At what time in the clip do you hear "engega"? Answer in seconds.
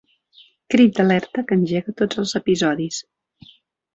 1.59-1.95